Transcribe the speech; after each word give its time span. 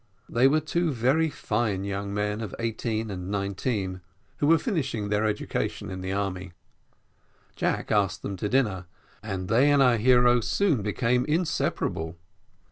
They 0.27 0.47
were 0.47 0.61
two 0.61 0.91
very 0.91 1.29
fine 1.29 1.83
young 1.83 2.11
men 2.11 2.41
of 2.41 2.55
eighteen 2.57 3.11
and 3.11 3.29
nineteen, 3.29 4.01
who 4.37 4.47
were 4.47 4.57
finishing 4.57 5.09
their 5.09 5.25
education 5.25 5.91
in 5.91 6.01
the 6.01 6.11
army. 6.11 6.53
Jack 7.55 7.91
asked 7.91 8.23
them 8.23 8.35
to 8.37 8.49
dinner, 8.49 8.87
and 9.21 9.47
they 9.47 9.69
and 9.69 9.79
our 9.79 9.97
hero 9.97 10.39
soon 10.41 10.81
became 10.81 11.23
inseparable. 11.25 12.17